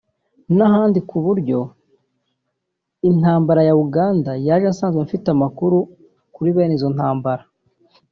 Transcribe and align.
n’ahandi 0.57 0.99
ku 1.09 1.17
buryo 1.25 1.59
intambara 3.09 3.61
ya 3.67 3.73
Uganda 3.85 4.31
yaje 4.47 4.67
nsanzwe 4.73 4.99
mfite 5.05 5.27
amakuru 5.35 5.77
kuri 6.33 6.49
bene 6.55 6.73
izo 6.77 6.89
ntambara 6.95 7.43